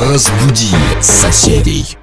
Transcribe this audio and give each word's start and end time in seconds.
Разбуди 0.00 0.70
соседей. 1.02 1.99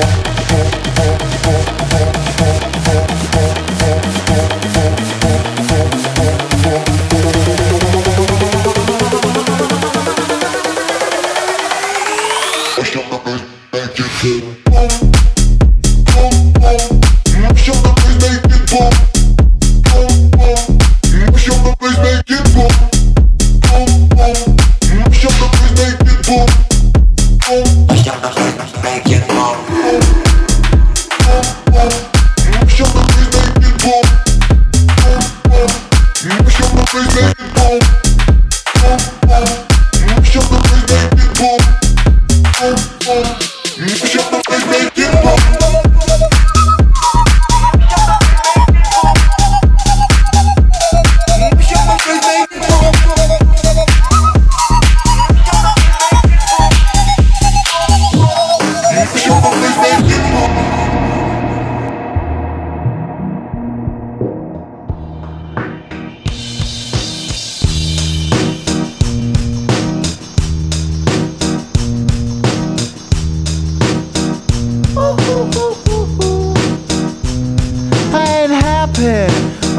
before. 0.00 0.35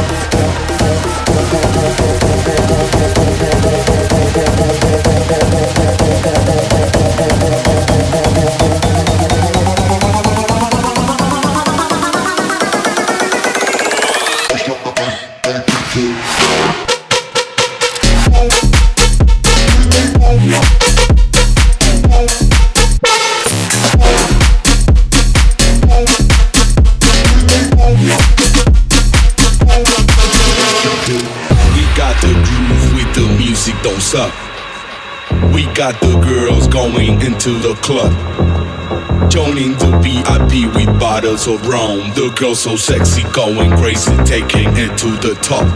into 37.45 37.59
the 37.59 37.75
club. 37.81 38.11
Joining 39.29 39.73
the 39.75 39.91
VIP 39.99 40.73
with 40.73 40.87
bottles 40.97 41.45
of 41.45 41.67
rum. 41.67 41.99
The 42.15 42.31
girl 42.39 42.55
so 42.55 42.77
sexy, 42.77 43.23
going 43.33 43.71
crazy, 43.75 44.15
taking 44.23 44.71
it 44.79 44.95
to 44.99 45.11
the 45.19 45.35
top. 45.43 45.67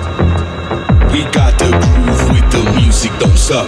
We 1.11 1.27
got 1.35 1.59
the 1.59 1.67
groove 1.67 2.23
with 2.31 2.47
the 2.55 2.63
music 2.79 3.11
don't 3.19 3.35
suck. 3.35 3.67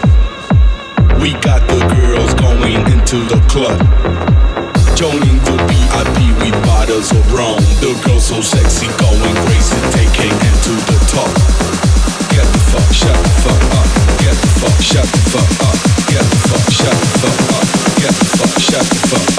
We 1.19 1.33
got 1.43 1.59
the 1.67 1.83
girls 1.91 2.31
going 2.39 2.79
into 2.87 3.19
the 3.27 3.41
club. 3.51 3.75
Joining 4.95 5.35
the 5.43 5.59
VIP 5.67 6.17
with 6.39 6.55
bottles 6.63 7.11
of 7.11 7.23
rum. 7.33 7.59
The 7.83 7.99
girl 8.07 8.19
so 8.21 8.39
sexy, 8.39 8.87
going 8.95 9.35
crazy, 9.43 9.75
taking 9.91 10.31
it 10.31 10.57
to 10.63 10.73
the 10.87 10.99
top. 11.11 11.31
Get 12.31 12.47
the 12.47 12.63
fuck, 12.71 12.89
shut 12.95 13.17
the 13.19 13.33
fuck 13.43 13.63
up. 13.75 13.87
Get 14.23 14.37
the 14.39 14.51
fuck, 14.63 14.79
shut 14.79 15.03
the 15.03 15.21
fuck 15.35 15.51
up. 15.67 15.77
Get 16.07 16.23
the 16.23 16.39
fuck, 16.47 16.71
shut 16.71 16.95
the 16.95 17.19
fuck 17.19 17.39
up 17.43 17.48
shut 18.59 18.81
the 18.81 18.95
fuck 19.07 19.37
up. 19.37 19.38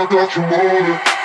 I 0.00 0.06
got 0.06 0.34
you 0.34 0.40
wanted. 0.40 1.19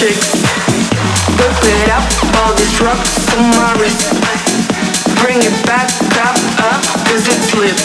Chicks. 0.00 0.32
Whip 1.36 1.60
it 1.76 1.90
up, 1.92 2.00
all 2.40 2.54
these 2.56 2.80
rocks 2.80 3.20
on 3.36 3.44
my 3.52 3.76
wrist. 3.76 4.08
Bring 5.20 5.36
it 5.36 5.52
back 5.66 5.90
up, 6.16 6.36
up, 6.72 6.80
cause 7.04 7.28
it's 7.28 7.52
lit. 7.52 7.76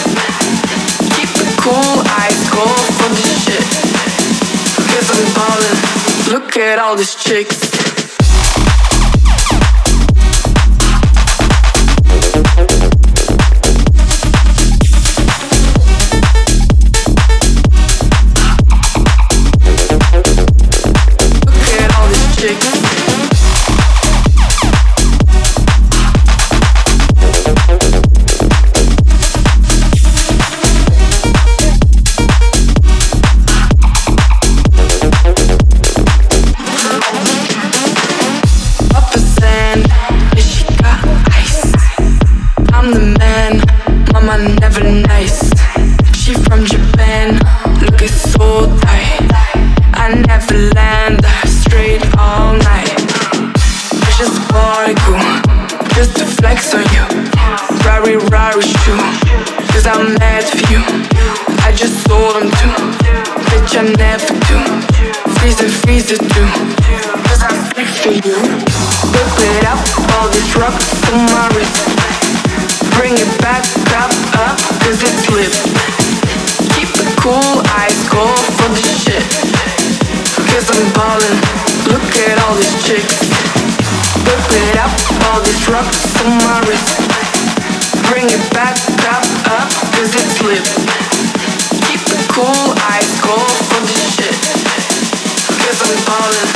Keep 1.12 1.28
it 1.44 1.52
cool, 1.60 1.92
eyes 2.16 2.40
go 2.48 2.64
for 2.96 3.10
the 3.12 3.24
shit. 3.44 3.64
Cause 4.88 5.08
I'm 5.12 5.28
ballin', 5.36 6.32
look 6.32 6.56
at 6.56 6.78
all 6.78 6.96
these 6.96 7.14
chicks. 7.14 8.05
Bring 72.96 73.14
it 73.14 73.32
back 73.40 73.62
up, 73.94 74.10
it's 74.86 75.28
lit. 75.30 75.52
Keep 76.74 76.90
it 77.02 77.10
cool, 77.20 77.62
go 78.10 78.24
for 78.56 78.68
the 78.74 78.82
I'm 80.70 80.90
ballin', 80.94 81.38
look 81.92 82.08
at 82.26 82.38
all 82.42 82.54
these 82.54 82.76
chicks. 82.82 83.14
Whip 84.26 84.50
it 84.50 84.76
up, 84.76 84.90
all 85.30 85.40
on 86.22 86.38
my 86.42 86.58
wrist. 86.66 86.98
Bring 88.10 88.26
it 88.26 88.44
back 88.54 88.76
up, 89.06 89.22
it's 90.16 90.40
lit. 90.42 90.64
Keep 91.86 92.02
it 92.10 92.24
cool, 92.34 92.74
go 93.22 93.36
for 93.62 93.80
the 93.84 93.98
I'm 95.82 96.02
ballin', 96.06 96.50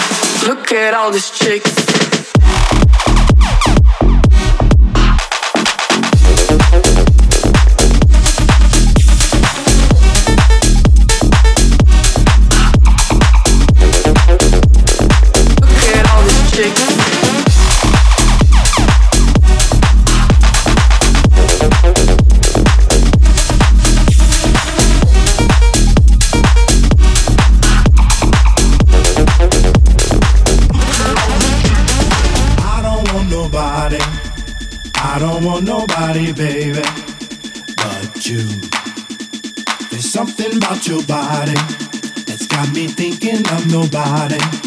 look 0.48 0.72
at 0.72 0.94
all 0.94 1.10
these 1.10 1.30
chicks. 1.30 1.74
body. 43.90 44.59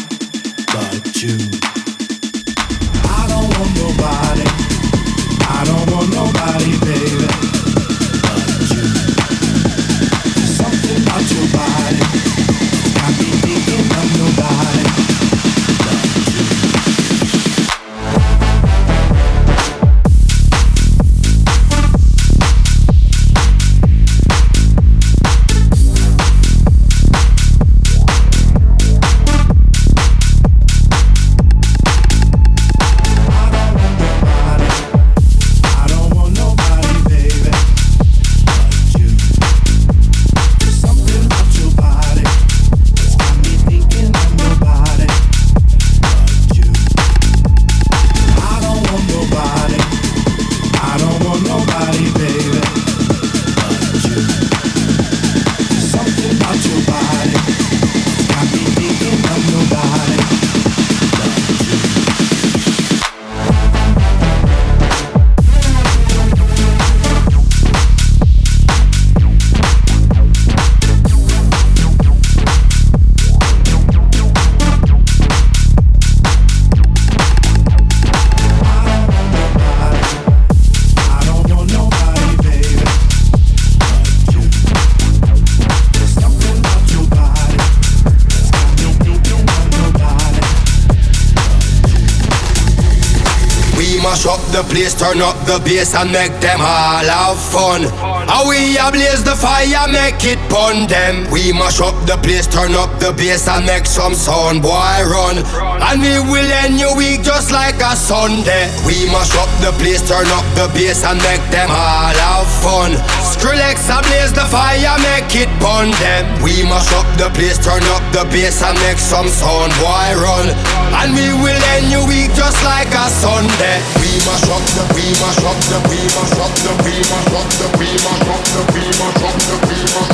Mash 94.14 94.26
up 94.26 94.40
the 94.52 94.62
place, 94.72 94.94
turn 94.94 95.20
up 95.20 95.34
the 95.46 95.58
bass 95.64 95.94
and 95.94 96.12
make 96.12 96.32
them 96.40 96.60
all 96.60 97.04
have 97.04 97.38
fun. 97.50 98.23
How 98.26 98.48
we 98.48 98.76
ablaze 98.80 99.22
the 99.22 99.36
fire, 99.36 99.86
make 99.92 100.24
it 100.24 100.40
pun 100.48 100.88
them. 100.88 101.28
We 101.30 101.52
mash 101.52 101.80
up 101.80 101.94
the 102.08 102.16
place, 102.24 102.46
turn 102.46 102.72
up 102.74 102.90
the 102.98 103.12
bass 103.12 103.46
and 103.48 103.66
make 103.66 103.86
some 103.86 104.14
sound, 104.14 104.62
boy 104.62 104.96
run. 105.04 105.44
And 105.84 106.00
we 106.00 106.16
will 106.24 106.50
end 106.64 106.80
your 106.80 106.96
week 106.96 107.22
just 107.22 107.52
like 107.52 107.76
a 107.84 107.94
Sunday. 107.94 108.72
We 108.88 109.06
mash 109.12 109.34
up 109.36 109.50
the 109.60 109.76
place, 109.76 110.00
turn 110.08 110.26
up 110.32 110.46
the 110.56 110.72
bass 110.72 111.04
and 111.04 111.20
make 111.20 111.44
them 111.52 111.68
all 111.68 112.16
have 112.16 112.48
fun. 112.64 112.96
Skrillex 113.28 113.84
ablaze 113.92 114.32
the 114.32 114.46
fire, 114.48 114.96
make 115.04 115.28
it 115.36 115.50
pun 115.60 115.92
them. 116.00 116.24
We 116.40 116.64
mash 116.64 116.88
up 116.96 117.06
the 117.20 117.28
place, 117.36 117.60
turn 117.60 117.84
up 117.92 118.04
the 118.16 118.24
bass 118.32 118.62
and 118.64 118.78
make 118.88 118.98
some 118.98 119.28
sound, 119.28 119.72
boy 119.84 120.08
run. 120.16 120.48
And 120.96 121.12
we 121.12 121.28
will 121.44 121.62
end 121.76 121.92
your 121.92 122.06
week 122.08 122.32
just 122.32 122.56
like 122.64 122.88
a 122.88 123.06
Sunday. 123.20 123.78
We 124.00 124.16
mash 124.24 124.48
up 124.48 124.64
the, 124.72 124.84
we 124.96 125.04
mash 125.20 125.44
up 125.44 125.58
the, 125.68 125.78
we 125.92 125.98
mash 126.16 126.36
up 126.40 126.52
the, 126.64 126.72
we 126.88 126.94
mash 127.04 127.32
up 127.36 127.48
the, 127.60 127.66
we 127.76 127.88
mash 128.00 128.13
drop 128.22 128.42
the 128.54 128.72
beamer, 128.72 129.10
drop 129.18 129.34
the 129.34 129.66
beamer. 129.66 130.13